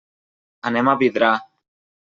[0.69, 1.31] Anem a Vidrà.